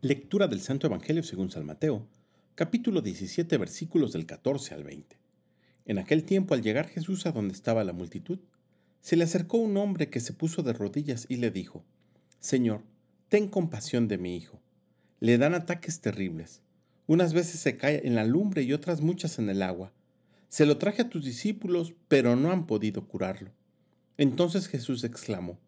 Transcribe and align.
Lectura 0.00 0.46
del 0.46 0.60
Santo 0.60 0.86
Evangelio 0.86 1.24
según 1.24 1.50
San 1.50 1.66
Mateo, 1.66 2.06
capítulo 2.54 3.00
17, 3.00 3.58
versículos 3.58 4.12
del 4.12 4.26
14 4.26 4.74
al 4.74 4.84
20. 4.84 5.16
En 5.86 5.98
aquel 5.98 6.22
tiempo, 6.22 6.54
al 6.54 6.62
llegar 6.62 6.86
Jesús 6.86 7.26
a 7.26 7.32
donde 7.32 7.52
estaba 7.52 7.82
la 7.82 7.92
multitud, 7.92 8.38
se 9.00 9.16
le 9.16 9.24
acercó 9.24 9.58
un 9.58 9.76
hombre 9.76 10.08
que 10.08 10.20
se 10.20 10.32
puso 10.32 10.62
de 10.62 10.72
rodillas 10.72 11.26
y 11.28 11.38
le 11.38 11.50
dijo, 11.50 11.84
Señor, 12.38 12.84
ten 13.28 13.48
compasión 13.48 14.06
de 14.06 14.18
mi 14.18 14.36
hijo. 14.36 14.60
Le 15.18 15.36
dan 15.36 15.52
ataques 15.52 16.00
terribles. 16.00 16.62
Unas 17.08 17.32
veces 17.32 17.58
se 17.58 17.76
cae 17.76 18.06
en 18.06 18.14
la 18.14 18.24
lumbre 18.24 18.62
y 18.62 18.72
otras 18.74 19.00
muchas 19.00 19.40
en 19.40 19.50
el 19.50 19.62
agua. 19.62 19.92
Se 20.48 20.64
lo 20.64 20.78
traje 20.78 21.02
a 21.02 21.08
tus 21.08 21.24
discípulos, 21.24 21.94
pero 22.06 22.36
no 22.36 22.52
han 22.52 22.68
podido 22.68 23.08
curarlo. 23.08 23.50
Entonces 24.16 24.68
Jesús 24.68 25.02
exclamó, 25.02 25.58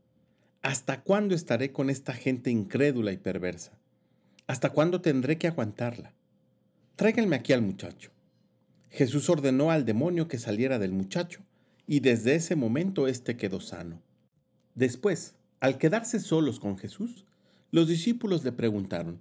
¿Hasta 0.63 1.03
cuándo 1.03 1.35
estaré 1.35 1.73
con 1.73 1.91
esta 1.91 2.13
gente 2.13 2.53
incrédula 2.53 3.11
y 3.11 3.17
perversa? 3.17 3.81
¿Hasta 4.51 4.71
cuándo 4.71 5.01
tendré 5.01 5.39
que 5.39 5.47
aguantarla? 5.47 6.13
Tráiganme 6.97 7.37
aquí 7.37 7.53
al 7.53 7.63
muchacho. 7.63 8.11
Jesús 8.91 9.31
ordenó 9.31 9.71
al 9.71 9.85
demonio 9.85 10.27
que 10.27 10.41
saliera 10.41 10.81
del 10.81 10.91
muchacho, 10.91 11.45
y 11.87 12.01
desde 12.01 12.35
ese 12.35 12.57
momento 12.57 13.07
éste 13.07 13.37
quedó 13.37 13.61
sano. 13.61 14.03
Después, 14.75 15.37
al 15.61 15.79
quedarse 15.79 16.19
solos 16.19 16.59
con 16.59 16.79
Jesús, 16.79 17.27
los 17.71 17.87
discípulos 17.87 18.43
le 18.43 18.51
preguntaron, 18.51 19.21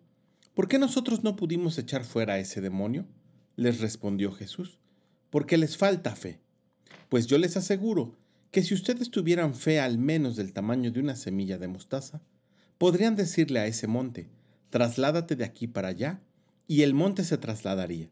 ¿por 0.56 0.68
qué 0.68 0.80
nosotros 0.80 1.24
no 1.24 1.36
pudimos 1.36 1.78
echar 1.78 2.04
fuera 2.06 2.34
a 2.34 2.40
ese 2.40 2.60
demonio? 2.60 3.06
Les 3.56 3.82
respondió 3.82 4.32
Jesús, 4.32 4.80
porque 5.30 5.60
les 5.60 5.78
falta 5.78 6.16
fe. 6.16 6.40
Pues 7.08 7.28
yo 7.28 7.38
les 7.38 7.56
aseguro 7.56 8.16
que 8.50 8.64
si 8.64 8.74
ustedes 8.74 9.12
tuvieran 9.12 9.54
fe 9.54 9.80
al 9.80 10.00
menos 10.00 10.38
del 10.38 10.54
tamaño 10.54 10.90
de 10.90 11.02
una 11.02 11.16
semilla 11.16 11.60
de 11.60 11.68
mostaza, 11.68 12.20
podrían 12.80 13.16
decirle 13.16 13.60
a 13.60 13.68
ese 13.68 13.86
monte, 13.86 14.28
trasládate 14.70 15.36
de 15.36 15.46
aquí 15.46 15.68
para 15.68 15.90
allá, 15.90 16.22
y 16.68 16.84
el 16.84 16.94
monte 16.94 17.24
se 17.24 17.38
trasladaría. 17.38 18.10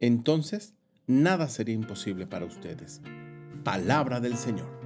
Entonces, 0.00 0.74
nada 1.06 1.48
sería 1.48 1.74
imposible 1.74 2.26
para 2.26 2.46
ustedes. 2.46 3.02
Palabra 3.62 4.20
del 4.20 4.36
Señor. 4.36 4.80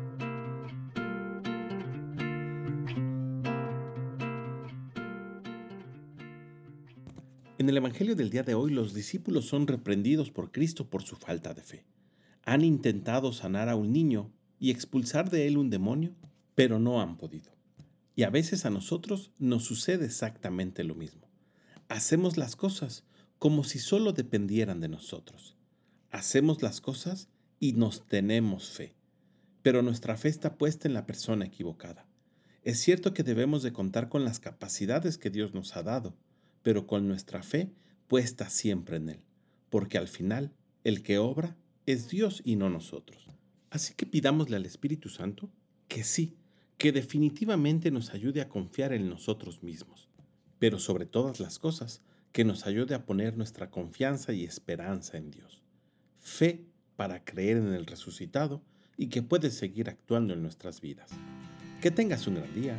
En 7.56 7.68
el 7.68 7.76
Evangelio 7.76 8.16
del 8.16 8.30
día 8.30 8.42
de 8.42 8.54
hoy 8.54 8.72
los 8.72 8.92
discípulos 8.94 9.46
son 9.46 9.68
reprendidos 9.68 10.30
por 10.30 10.50
Cristo 10.50 10.90
por 10.90 11.02
su 11.02 11.14
falta 11.16 11.54
de 11.54 11.62
fe. 11.62 11.84
Han 12.42 12.62
intentado 12.62 13.32
sanar 13.32 13.68
a 13.68 13.76
un 13.76 13.92
niño 13.92 14.32
y 14.58 14.70
expulsar 14.70 15.30
de 15.30 15.46
él 15.46 15.56
un 15.56 15.70
demonio, 15.70 16.14
pero 16.54 16.78
no 16.78 17.00
han 17.00 17.16
podido. 17.16 17.52
Y 18.16 18.22
a 18.22 18.30
veces 18.30 18.64
a 18.64 18.70
nosotros 18.70 19.32
nos 19.38 19.64
sucede 19.64 20.04
exactamente 20.04 20.84
lo 20.84 20.94
mismo. 20.94 21.28
Hacemos 21.88 22.36
las 22.36 22.56
cosas 22.56 23.04
como 23.38 23.64
si 23.64 23.78
solo 23.78 24.12
dependieran 24.12 24.80
de 24.80 24.88
nosotros. 24.88 25.56
Hacemos 26.10 26.62
las 26.62 26.80
cosas 26.80 27.28
y 27.58 27.72
nos 27.72 28.06
tenemos 28.06 28.70
fe, 28.70 28.94
pero 29.62 29.82
nuestra 29.82 30.16
fe 30.16 30.28
está 30.28 30.56
puesta 30.56 30.88
en 30.88 30.94
la 30.94 31.06
persona 31.06 31.44
equivocada. 31.44 32.06
Es 32.62 32.80
cierto 32.80 33.12
que 33.12 33.22
debemos 33.22 33.62
de 33.62 33.72
contar 33.72 34.08
con 34.08 34.24
las 34.24 34.40
capacidades 34.40 35.18
que 35.18 35.30
Dios 35.30 35.52
nos 35.52 35.76
ha 35.76 35.82
dado, 35.82 36.16
pero 36.62 36.86
con 36.86 37.08
nuestra 37.08 37.42
fe 37.42 37.72
puesta 38.06 38.48
siempre 38.48 38.96
en 38.96 39.10
Él, 39.10 39.20
porque 39.70 39.98
al 39.98 40.08
final 40.08 40.54
el 40.84 41.02
que 41.02 41.18
obra 41.18 41.56
es 41.84 42.08
Dios 42.08 42.40
y 42.44 42.56
no 42.56 42.70
nosotros. 42.70 43.26
Así 43.70 43.92
que 43.94 44.06
pidámosle 44.06 44.56
al 44.56 44.66
Espíritu 44.66 45.08
Santo 45.08 45.50
que 45.88 46.04
sí, 46.04 46.38
que 46.84 46.92
definitivamente 46.92 47.90
nos 47.90 48.12
ayude 48.12 48.42
a 48.42 48.50
confiar 48.50 48.92
en 48.92 49.08
nosotros 49.08 49.62
mismos, 49.62 50.10
pero 50.58 50.78
sobre 50.78 51.06
todas 51.06 51.40
las 51.40 51.58
cosas, 51.58 52.02
que 52.30 52.44
nos 52.44 52.66
ayude 52.66 52.94
a 52.94 53.06
poner 53.06 53.38
nuestra 53.38 53.70
confianza 53.70 54.34
y 54.34 54.44
esperanza 54.44 55.16
en 55.16 55.30
Dios. 55.30 55.62
Fe 56.20 56.66
para 56.94 57.24
creer 57.24 57.56
en 57.56 57.72
el 57.72 57.86
resucitado 57.86 58.60
y 58.98 59.06
que 59.06 59.22
puede 59.22 59.50
seguir 59.50 59.88
actuando 59.88 60.34
en 60.34 60.42
nuestras 60.42 60.82
vidas. 60.82 61.08
Que 61.80 61.90
tengas 61.90 62.26
un 62.26 62.34
gran 62.34 62.54
día 62.54 62.76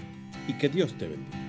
y 0.47 0.53
que 0.53 0.69
Dios 0.69 0.95
te 0.99 1.07
bendiga. 1.07 1.44